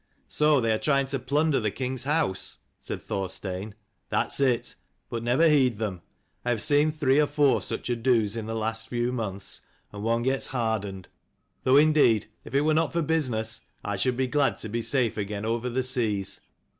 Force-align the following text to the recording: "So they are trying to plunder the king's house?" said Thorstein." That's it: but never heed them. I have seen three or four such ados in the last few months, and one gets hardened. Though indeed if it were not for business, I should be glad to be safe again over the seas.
"So 0.27 0.59
they 0.59 0.73
are 0.73 0.79
trying 0.79 1.05
to 1.05 1.19
plunder 1.19 1.59
the 1.59 1.69
king's 1.69 2.05
house?" 2.05 2.57
said 2.79 3.03
Thorstein." 3.03 3.75
That's 4.09 4.39
it: 4.39 4.73
but 5.11 5.21
never 5.21 5.47
heed 5.47 5.77
them. 5.77 6.01
I 6.43 6.49
have 6.49 6.61
seen 6.63 6.91
three 6.91 7.19
or 7.21 7.27
four 7.27 7.61
such 7.61 7.87
ados 7.87 8.35
in 8.35 8.47
the 8.47 8.55
last 8.55 8.87
few 8.87 9.11
months, 9.11 9.61
and 9.91 10.01
one 10.01 10.23
gets 10.23 10.47
hardened. 10.47 11.07
Though 11.65 11.77
indeed 11.77 12.25
if 12.43 12.55
it 12.55 12.61
were 12.61 12.73
not 12.73 12.91
for 12.93 13.03
business, 13.03 13.61
I 13.85 13.95
should 13.95 14.17
be 14.17 14.25
glad 14.25 14.57
to 14.61 14.69
be 14.69 14.81
safe 14.81 15.17
again 15.17 15.45
over 15.45 15.69
the 15.69 15.83
seas. 15.83 16.39